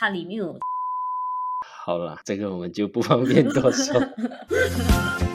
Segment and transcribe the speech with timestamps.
[0.00, 0.58] 它里面有。
[1.84, 4.00] 好了，这个我们就不方便多说。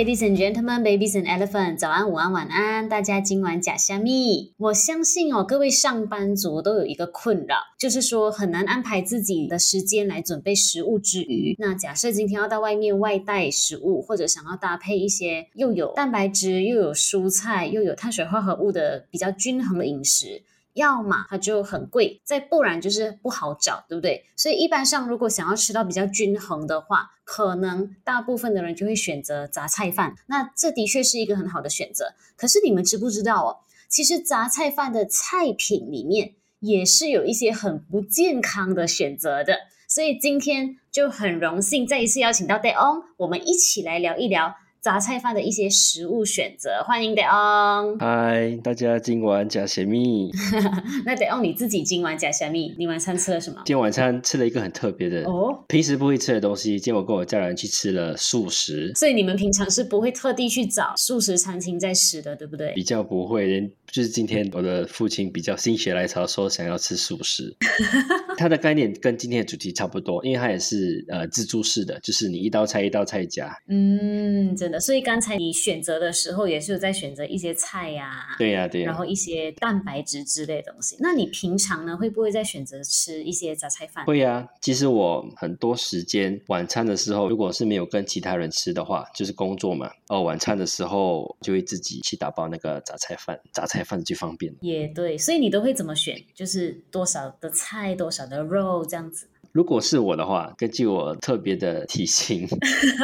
[0.00, 4.54] Ladies and gentlemen, babies and elephants，早安、午安、晚安，大家今晚假虾米？
[4.56, 20.40] 我相信哦，各位上班族都有一个困扰，就是说很难安排自己的时间来准备食物之余，那假设今天要到外面外带食物，或者想要搭配一些又有蛋白质、又有蔬菜、又有碳水化合物的比较均衡的饮食。
[20.74, 24.24] 要么它就很贵，再不然就是不好找，对不对？
[24.36, 30.14] 所以一般上，如果想要吃到比较均衡的话，可能大部分的人就会选择杂菜饭。
[30.26, 32.14] 那这的确是一个很好的选择。
[32.36, 33.56] 可是你们知不知道哦？
[33.88, 39.58] 其实杂菜饭的菜品里面也是有一些很不健康的选择的。
[39.88, 44.54] 所以今天就很荣幸再一次邀请到 Dae-ong，我们一起来聊一聊。
[44.80, 47.98] 杂菜饭的一些食物选择，欢迎 Dae-ong。
[47.98, 50.30] 嗨，大家今晚加虾米？
[51.04, 52.74] 那 Dae-ong 你自己今晚加虾米？
[52.78, 53.56] 你晚餐吃了什么？
[53.66, 56.80] 今天晚餐吃了一个很特别的哦，平时不会吃的东西。
[56.80, 62.72] 今天我跟我家人去吃了素食，所以你们平常是不会特地去找素食餐厅在吃的，对不对？
[62.72, 67.54] 比较不会，就是今天我的父亲比较心血来潮说想要吃素食，
[68.38, 73.54] 他的概念跟今天的主题差不多，因为他也是呃自助式的，就是你一道菜一道菜夹。
[73.68, 74.69] 嗯，真。
[74.78, 80.96] 所以刚才你选择的时候，也是有在选择一些菜呀、啊，对呀、啊，对呀，然后一些蛋白质之类的东西。
[81.00, 84.04] 那你平常呢，会不会在选择吃一些杂菜饭？
[84.04, 89.90] 会呀、啊，其实我很多时间晚餐的时候，如果是没有跟其他人吃的话，就是工作嘛。
[90.08, 94.54] 哦，晚餐的时候就会自己去打包那个杂菜饭，杂菜饭最方便。
[94.60, 96.20] 也对，所以你都会怎么选？
[96.34, 99.28] 就是多少的菜，多少的肉这样子。
[99.52, 102.46] 如果是我的话，根据我特别的体型，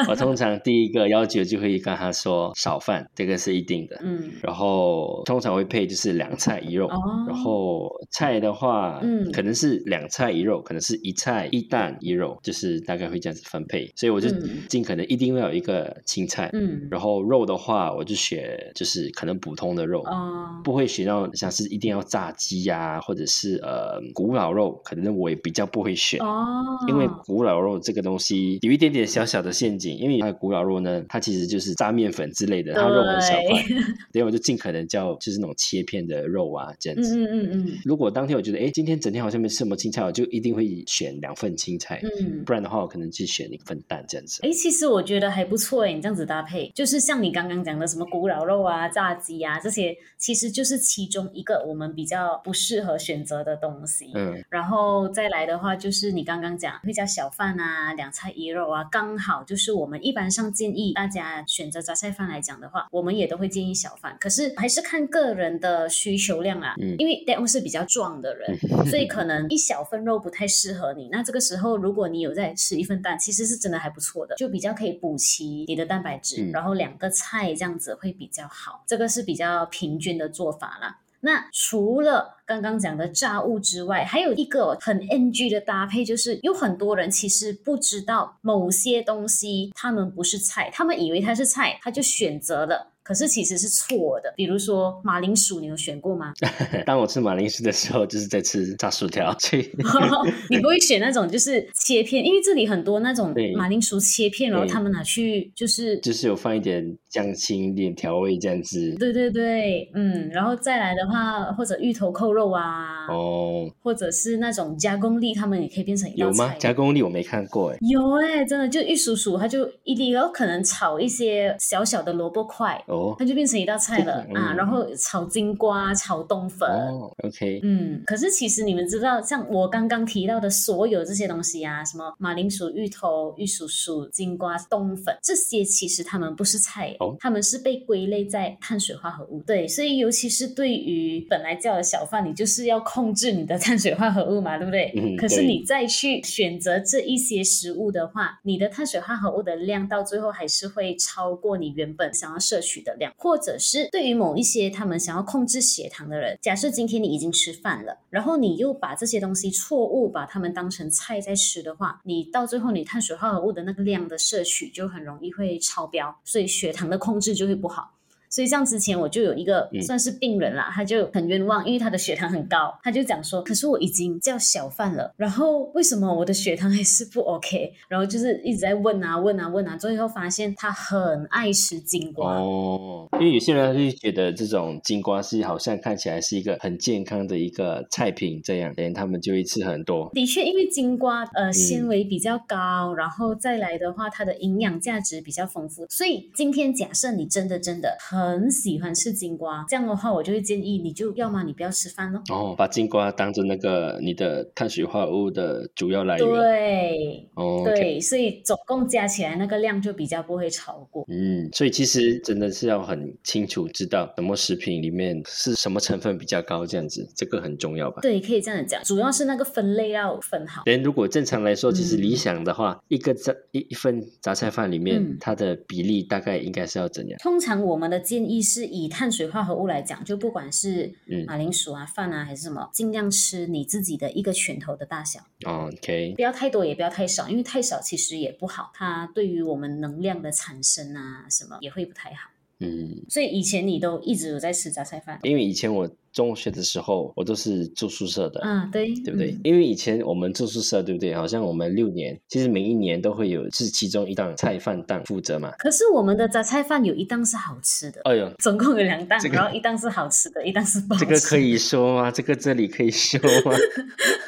[0.08, 3.98] 我通常第一个要求就会跟他说少饭，这个是一定的。
[4.00, 6.86] 嗯，然后通常会配就是两菜一肉。
[6.86, 13.90] 哦，然后菜的话，嗯，可能是两菜一肉，可能是一菜一蛋一肉，就是大概会这样子分配。
[13.96, 14.28] 所以我就
[14.68, 16.48] 尽可能一定要有一个青菜。
[16.52, 20.00] 嗯，然后肉的话，我就选就是可能普通的肉。
[20.02, 26.20] 哦，不会选到像是一定要炸鸡呀、啊，或者是呃古老肉，可能我也比较不会选。
[26.20, 26.35] 哦。
[26.36, 33.62] 哦，因为古老肉这个东西有一点点小小的陷阱，因为它的古老肉呢，它其实就是炸面粉之类的，它肉很小块，
[34.12, 37.16] 所以我就尽可能叫就是那种切片的肉啊这样子。
[37.16, 37.78] 嗯嗯嗯。
[37.84, 42.02] 如果当天我觉得哎，今天整天好像没吃什么青菜，我就一定会选两份青菜。
[42.02, 44.40] 嗯，不然的话我可能就选一份蛋这样子。
[44.42, 54.10] 哎，其实我觉得还不错哎，你这样子搭配，就是像你刚刚讲的什么古老肉啊、炸鸡啊这些，其实就是其中一个我们比较不适合选择的东西。
[54.14, 56.25] 嗯，然后再来的话就是你。
[56.26, 64.16] 刚刚讲会加小饭啊，两菜一肉啊，刚好就是我们一般上建议大家选择杂菜饭来讲的话，我们也都会建议小饭。
[64.20, 68.58] 可是还是看个人的需求量啊，嗯、因为 Dae-ong 是比较壮的人，
[68.90, 71.08] 所以可能一小份肉不太适合你。
[71.12, 78.82] 那这个时候如果你有在吃一份蛋，其实是真的还不错的，就比较可以补齐你的蛋白质，嗯、然后两个菜这样子会比较好。
[78.86, 80.98] 这个是比较平均的做法啦。
[81.20, 92.92] 那除了刚刚讲的炸物之外，还有一个很 NG 的搭配，就是有很多人其实不知道某些东西他们不是菜，他们以为它是菜，他就选择了。
[93.02, 96.34] 可是其实是错的，比如说马铃薯，你有选过吗？
[96.84, 99.32] 当我吃马铃薯的时候，就是在吃炸薯条。
[100.50, 108.94] 你不会选那种就是切片，因为这里很多那种马铃薯切片，然后他们拿去就是就是有放一点酱青、一点调味这样子。
[108.98, 116.44] 对对对，嗯，然后再来的话，或者芋头扣肉啊，哦，或者是那种加工粒，他们也可以变成一道菜。
[116.44, 116.54] 有吗？
[116.58, 117.78] 加工粒我没看过哎。
[117.80, 122.78] 有哎，真的就玉蜀黍，它就一粒，然后可能炒一些小小的萝卜块。
[122.88, 126.68] 哦它就变成一道菜了、嗯、啊，然后炒金瓜、炒冬粉。
[126.68, 127.60] 哦，OK。
[127.62, 139.42] 嗯，可是其实你们知道，像我刚刚提到的所有这些东西啊，什么马铃薯、芋头、玉蜀黍、金瓜、冬粉，这些其实它们不是菜，哦，它们是被归类在碳水化合物。
[139.46, 144.92] 对，所以尤其是对于本来叫的小贩，你就是要控制你的碳水化合物嘛，对不对？
[144.96, 145.16] 嗯。
[145.16, 167.95] 可是你再去选择这一些食物的话，你的碳水化合物的量到最后还是会超过你原本想要摄取的量，或者是对于某一些他们想要控制血糖的人，假设今天你已经吃饭了，然后你又把这些东西错误把它们当成菜在吃的话，你到最后你碳水化合物的那个量的摄取就很容易会超标，所以血糖的控制就会不好。
[168.36, 177.72] 所以像之前我就有一个算是病人啦，嗯、他就很冤枉，因为他的血糖很高，他就讲说，可是我已经叫小贩了，然后为什么我的血糖还是不 OK？
[177.88, 190.10] 然后就是一直在问啊问啊问啊，最后发现他很爱吃金瓜哦，因为有些人就觉得这种金瓜是好像看起来是一个很健康的一个菜品这样，连他们就会吃很多。
[190.12, 202.22] 的确，因为金瓜呃纤维比较高，嗯、然后再来的话，它的营养价值比较丰富，所以今天假设你真的真的很喜欢吃金瓜，这样的话，我就会建议你就要么你不要吃饭咯。
[202.30, 206.28] 哦，把金瓜当做那个你的碳水化合物的主要来源。
[206.28, 211.04] 对，哦，对，所以总共加起来那个量就比较不会超过。
[211.08, 218.00] 嗯，所以其实真的是要很清楚知道什么食品里面是什么成分比较高，这样子，这个很重要吧？
[218.02, 220.62] 对，可以这样讲，主要是那个分类要分好。
[220.66, 227.18] 人如果正常来说，其实理想的话，嗯、一个杂一一份杂菜饭里面，嗯、它的比例大概应该是要怎样？
[227.18, 230.94] 通常我们的建议是以碳水化合物来讲，就不管是
[231.26, 235.20] 马铃薯啊、饭啊还是什么，尽量吃你自己的一个拳头的大小。
[235.44, 242.30] OK，不要太多，也不要太少，因为太少其实也不好，它对于我们能量的产生啊什么也会不太好。
[242.60, 245.18] 嗯，所以以前你都一直有在吃杂菜饭？
[245.22, 245.90] 因为以前我。
[246.16, 249.32] 中学的时候，我都是住宿舍的，嗯，对，对不对？
[249.32, 251.14] 嗯、因为以前我们住宿舍，对不对？
[251.14, 255.50] 好像我们六年，其实每一年都会有是其中一档菜饭档负责嘛。
[255.58, 261.14] 可是我们的杂菜饭有一档是好吃的，哎呦，总共有两档，这个、然后一档是好吃的，一档是不好吃的。
[261.14, 262.10] 这个可以说吗？
[262.10, 263.54] 这个这里可以说吗？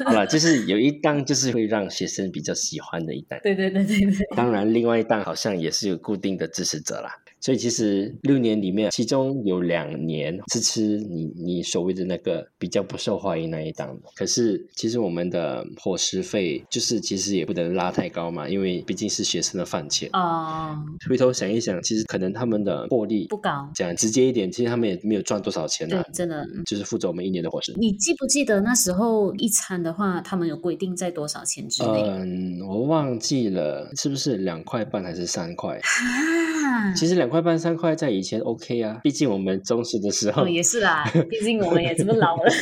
[0.05, 4.27] 好了，就是有一档就是会让学生比较喜欢的一档，对对对对对。
[4.37, 7.15] 当然，另外一档好像也是有固定的支持者啦。
[7.41, 14.03] 所以其实六年里面，其中有两年是吃你你所谓的那个比较不受欢迎那一档的。
[14.15, 20.09] 可是其实我们的伙食费就是其实也不能拉太高嘛，因为毕竟是学生的饭钱。
[20.13, 20.77] 哦。
[21.09, 23.71] 回头想一想，其实可能他们的获利不高。
[23.75, 26.03] 讲直接一点，其实他们也没有赚多少钱啊。
[26.03, 26.47] 对，真的。
[26.67, 27.73] 就是负责我们一年的伙食。
[27.77, 32.03] 你记不记得那时候一餐的话，他们有规定在多少钱之内？
[32.03, 35.81] 嗯，我忘记了，是不是两块半还是三块？
[36.95, 42.45] 其实两块半三块在以前 OK 啊，毕竟我们中学的时候、哦、也是啦， 毕竟我们也这么老了。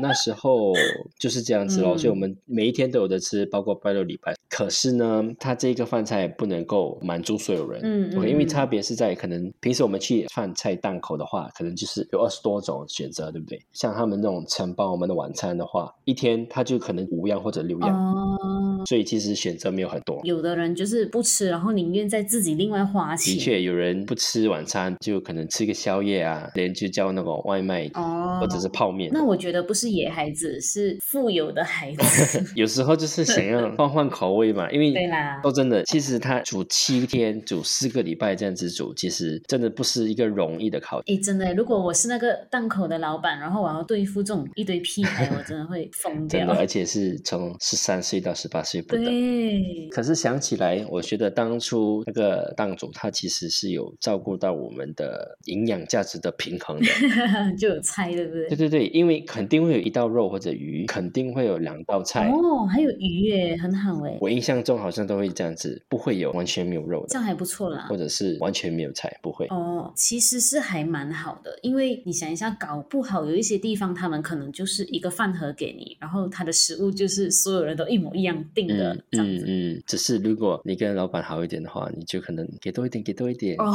[0.00, 0.72] 那时候
[1.18, 4.32] 就是这样子咯，嗯、所以我们每一天都有的吃，包括拜六礼拜。
[4.48, 13.60] 可是呢，它这个饭菜不能够满足所有人，嗯因为差别是在可能平时我们去饭菜档口的话，可能就是有二十多种选择，对不对？
[13.72, 18.38] 像他们那种承包我们的晚餐的话，一天他就可能五样或者六样，哦，
[18.86, 20.20] 所以其实选择没有很多。
[20.24, 23.34] 有的人就是不吃，然后宁愿在自己另外花钱。
[23.34, 29.10] 的确，有人不吃晚餐，就可能吃个宵夜啊，连就叫那个外卖，哦，或者是泡面。
[29.12, 29.88] 那我觉得不是。
[29.88, 34.70] 野孩子是富有的孩子， 有时候就是想要 换换口味嘛。
[34.70, 41.16] 因为对啦，说真的，其实他煮七天、煮四个礼拜这样子煮，其实真的不是一个容易的考验。
[41.16, 46.40] 哎，真的，如果我是那个档口的老板，然后我要对付这种一堆屁孩，我真的会疯 掉。
[46.40, 49.88] 真的，而且是从十三岁到十八岁对。
[49.90, 56.86] 可是想起来，我觉得当初那个档主他其实是有照顾到我们的营养价值的平衡的，
[57.58, 58.48] 就有菜，对不对？
[58.50, 59.88] 对对对，因为肯定会有。
[59.88, 64.18] 一道肉或者鱼，肯定会有两道菜哦，还有鱼耶，很好哎。
[64.20, 67.86] 我印象中好像都会这样子，不会有完全没有肉的，这样还不错啦。
[67.88, 79.82] 或者是完全没有菜，不会哦，其实是还蛮好的，因为你想一下，搞不好有一些地方他们可能就是一个饭盒给你，然后他的食物就是所有人都一模一样订的，嗯嗯嗯。
[79.86, 83.72] 只是如果你跟老板好一点的话，你就可能给多一点，给多一点哦。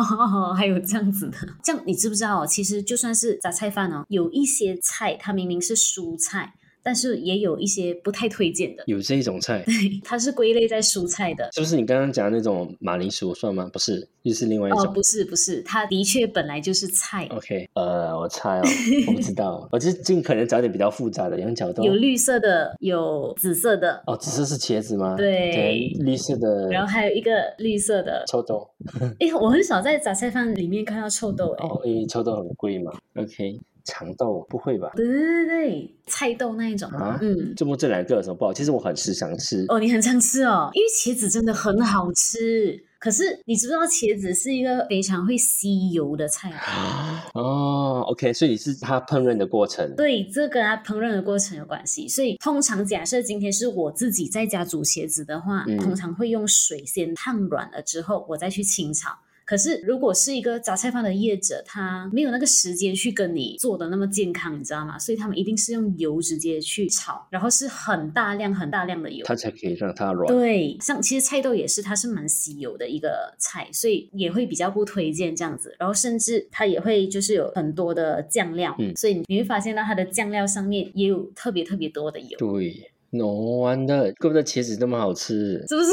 [0.54, 2.46] 还有这样子的，这样你知不知道哦？
[2.46, 6.54] 其实就算是杂菜饭哦，有一些菜它明明是蔬菜，
[6.86, 8.84] 但是也有一些不太推荐的。
[8.86, 9.74] 有这种菜， 对，
[10.04, 11.50] 它是归类在蔬菜的。
[11.52, 13.68] 是不是你刚刚讲的那种马铃薯算吗？
[13.72, 14.82] 不是，又是另外一种。
[14.82, 17.26] 哦，不是，不是，它的确本来就是菜。
[17.32, 18.62] OK，呃，我猜哦，
[19.08, 21.82] 我不知道， 我就尽可能找点比较复杂的羊角豆。
[21.82, 24.00] 有绿色的，有紫色的。
[24.06, 25.16] 哦，紫色是茄子吗？
[25.16, 26.68] 对，对，绿色的。
[26.70, 28.70] 然后还有一个绿色的臭豆。
[29.18, 31.48] 哎，我很少在杂菜饭里面看到臭豆。
[31.58, 32.92] 哦，因为臭豆很贵嘛。
[33.16, 33.58] OK。
[33.86, 34.90] 长豆不会吧？
[34.94, 37.18] 对对对，菜豆那一种啊。
[37.22, 38.52] 嗯，这么这两个有什么不好？
[38.52, 39.64] 其实我很时常吃。
[39.68, 42.84] 哦，你很常吃哦，因为茄子真的很好吃。
[42.98, 47.24] 可是你知不知道茄子是一个非常会吸油的菜啊？
[47.34, 49.94] 哦，OK，所以是它烹饪的过程。
[49.94, 52.08] 对，这跟它烹饪的过程有关系。
[52.08, 59.10] 所以通常假设今天是我自己在家煮茄子的话，嗯、通常会用水先烫软了之后，我再去清炒。
[59.46, 64.98] 可是如果是一个杂菜饭的业者，他没有那个时间去跟你做的那么健康，你知道吗？
[64.98, 70.26] 所以他们一定是用油直接去炒，然后是很大量很大量的油，它才可以让它软。
[70.26, 75.76] 对，像其实菜豆也是，它是蛮吸油的一个菜，所以也会比较不推荐这样子。
[75.78, 82.36] 然后甚至它也会就是有很多的酱料，嗯，所以你会发现到它的酱料上面也有特别特别多的油。
[82.36, 85.92] 对，，no 的，怪不得茄子那么好吃，是不是？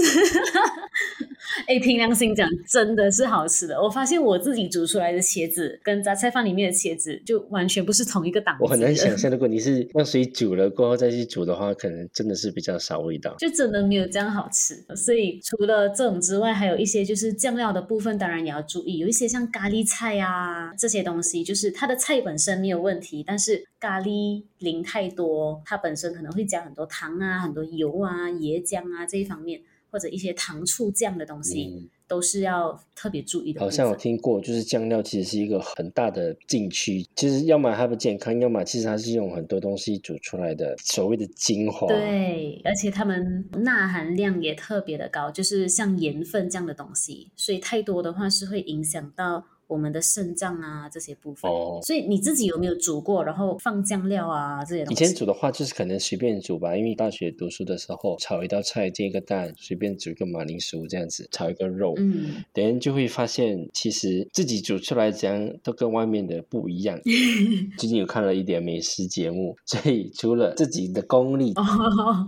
[1.67, 3.81] 哎，凭良心讲，真的是好吃的。
[3.81, 8.63] 我发现我自己煮出来的茄子跟杂菜饭里面的茄子就完全不是同一个档次。
[8.63, 14.75] 我很难想象，如 果你是用水煮了过后再去煮的话，可能真的是比较少味道，就真的没有这样好吃。
[14.95, 18.97] 所以除了这种之外，还有一些就是酱料的部分，当然也要注意。
[18.97, 29.61] 有一些像咖喱菜啊这些东西，就是它的菜本身没有问题，但是咖喱淋太多，它本身可能会加很多糖啊、很多油啊、椰浆啊这一方面。
[29.93, 33.61] 或者一些糖醋酱的东西，嗯、都是要特别注意的。
[33.61, 37.05] 好像有听过，就是酱料其实是一个很大的禁区。
[37.15, 41.85] 其实要么它不健康，要么其实它是用很多东西煮出来的，所谓的精华。
[41.87, 49.45] 对，而且它们钠含量也特别的高，就是像盐分这样的东西，所以太多的话是会影响到。
[49.73, 55.03] 我们的肾脏啊，这些部分，哦，所以你自己有没有煮过，然后放酱料啊这些东西？
[55.03, 66.99] 以前煮的话，就是可能随便煮吧，因为大学读书的时候，炒一道菜，煎一个蛋，随便煮一个马铃薯这样子，炒一个肉，嗯，等人就会发现，其实自己煮出来这样都跟外面的不一样。
[67.79, 71.51] 最近有看了一点美食节目，所以除了自己的功力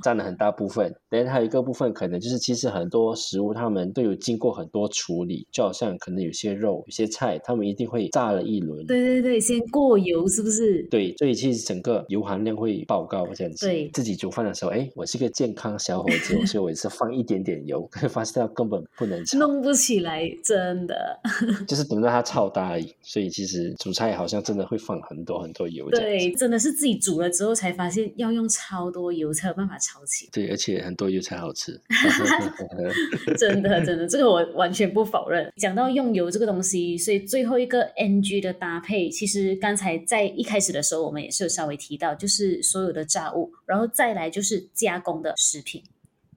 [0.01, 7.34] 占了很大部分，等人还有一个部分，可能就是其实很多食物他们都有经过很多处理，就好像可能有些肉、有些菜。
[7.43, 10.83] 他们一定会炸了一轮，对对对，先过油是不是？
[10.89, 13.65] 对，所以其实整个油含量会爆高这样子。
[13.65, 20.95] 对，自己煮饭的时候，哎，我是个健康小伙子， 所以我也是放一点点油，可以发现到根本不能炒，弄不起来，真的。
[21.67, 22.93] 就是等到它炒大而已。
[23.01, 25.89] 所以其实煮菜好像真的会放很多很多油。
[25.89, 30.29] 对，真的是自己煮了之后才发现要用超多油才有办法炒起。
[30.31, 31.79] 对，而且很多油才好吃。
[33.37, 35.51] 真的真的，这个我完全不否认。
[35.57, 37.25] 讲到用油这个东西，所以。
[37.25, 45.84] 最后一个 NG 的搭配，其实刚才在一开始的时候，我们也是有稍微提到，就是所有的炸物，然后再来就是加工的食品。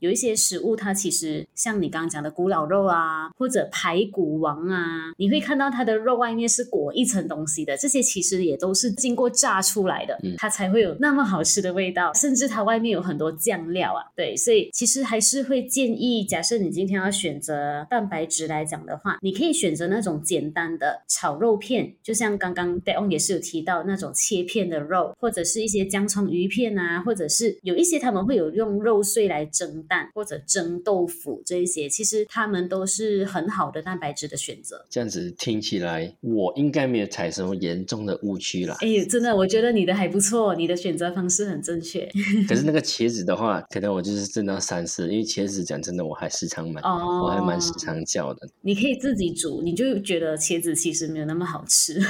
[0.01, 14.05] 有一些食物，它其实像你刚刚讲的古老肉啊，或者排骨王啊，你会看到它的肉外面是裹一层东西的，这些其实也都是经过炸出来的，它才会有那么好吃的味道，甚至它外面有很多酱料啊。
[14.15, 29.85] 对，所以其实还是会建议，假设你今天要选择蛋白质来讲的话，你可以选择那种简单的炒肉片，就像刚刚 Daon 也是有提到那种切片的肉，或者是一些姜葱鱼片啊，或者是有一些他们会有用肉碎来蒸。
[29.89, 34.87] 蛋或者蒸豆腐这一些，其实它们都是很好的蛋白质的选择。
[34.91, 38.77] 这样子听起来，我应该没有踩什么严重的误区啦。
[38.81, 42.09] 哎，真的，我觉得你的还不错，你的选择方式很正确。
[42.47, 48.49] 可是那个茄子的话，可能我就是正到三四，因为茄子讲真的，我还时常买，哦、我还蛮时常叫的。
[48.61, 51.99] 你可以自己煮，你就觉得茄子其实没有那么好吃。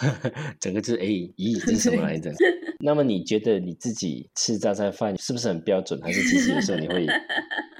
[0.60, 2.30] 整个就是哎，咦，这是什么来着？
[2.80, 6.97] 那么你觉得你自己吃榨菜饭是不是很标准，还是其实有时候你会？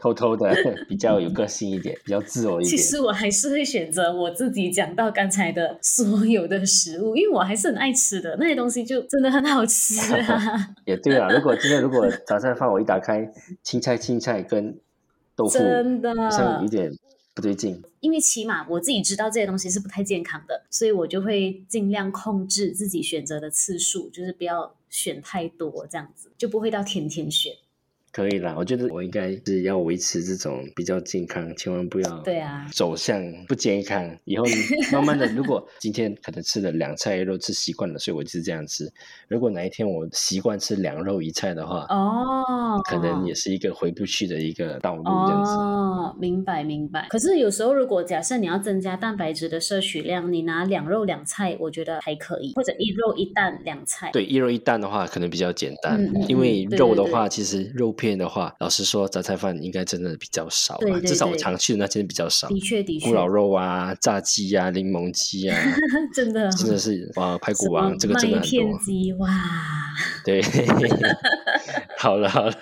[0.01, 0.55] 偷偷的
[0.89, 2.71] 比较有个性一点，比较自我一点。
[2.71, 10.75] 其实我还是会选择我自己讲到刚才的所有的食物，因为我还是很爱吃的那些东西，就真的很好吃啊。
[10.87, 13.29] 也对啊，如果今天如果早餐饭我一打开，
[13.63, 14.79] 青菜青菜跟
[15.35, 16.91] 豆腐，真的好像有点
[17.35, 17.83] 不对劲。
[18.01, 27.53] 因为起码我自己知道这些东西是不太健康的，所以我就会尽量控制自己选择的次数，就是不要选太多，这样子就不会到天天选。
[28.19, 34.05] 可以啦，我觉得我应该是要维持这种比较健康，千万不要对啊走向不健康。
[34.05, 34.53] 啊、以后你
[34.93, 38.93] 慢慢的，如果 今天可能吃了两菜一肉吃习惯了，所以我就是这样吃。
[39.29, 45.53] 如果哪一天我习惯吃两肉一菜的话，哦，可能也是一个回不去的一个道路这样子。
[45.53, 47.07] 哦，明白明白。
[47.11, 54.11] 可是有时候如果假设你要增加蛋白质的摄取量，你拿两肉两菜，我觉得还可以，或者一肉一蛋两菜。
[54.13, 58.08] 对，一肉一蛋的话可能比较简单，因为肉的话其实肉片。
[58.17, 62.49] 的话，老实说，杂菜饭应该真的比较少吧，对对对，至少我常去的那间比较少。
[62.49, 65.59] 的确的确，古老肉啊，炸鸡啊，柠檬鸡啊，
[66.15, 68.79] 真的真 的是哇，排骨王这个真的很多。
[68.79, 69.29] 鸡哇，
[70.25, 70.41] 对，
[71.99, 72.55] 好了好了。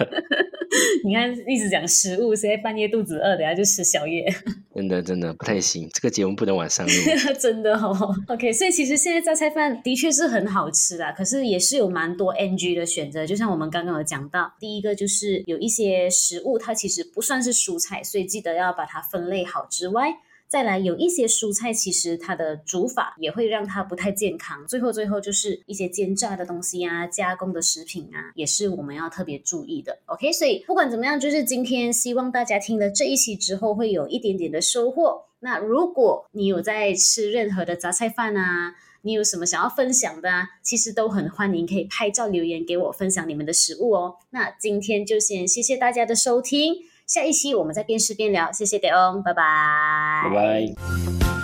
[1.07, 4.27] 你看，一直讲食物，谁在半夜肚子饿，等下就吃宵夜。
[4.75, 6.93] 真的真的不太行，这个节目不能晚上录。
[7.39, 8.53] 真的哦，OK。
[8.53, 13.25] 所以其实现在榨菜饭的确是很好吃啦，可是也是有蛮多 NG 的选择。
[13.25, 20.09] 就像我们刚刚有讲到，第一个就是有一些食物它其实不算是蔬菜，所以记得要把它分类好之外。
[20.49, 24.67] 再来有一些蔬菜，其实它的煮法也会让它不太健康。
[24.67, 29.99] 最后，最后就是一些煎炸的东西啊，加工的食品啊，也是我们要特别注意的。
[30.07, 35.25] OK，所以不管怎么样，就是今天希望大家听了这一期之后，会有一点点的收获。
[35.41, 44.17] 那如果你有在吃任何的杂菜饭啊，你有什么想要分享的啊，其实都很欢迎，可以拍照留言给我分享你们的食物哦。
[44.31, 46.77] 那今天就先谢谢大家的收听。
[47.07, 51.36] 下一期我们再边吃边聊，谢谢 Deon，拜拜。